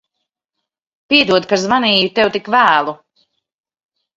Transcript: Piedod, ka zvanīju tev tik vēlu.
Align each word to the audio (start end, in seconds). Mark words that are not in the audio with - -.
Piedod, 1.13 1.45
ka 1.51 1.61
zvanīju 1.65 2.09
tev 2.21 2.33
tik 2.39 2.51
vēlu. 2.57 2.99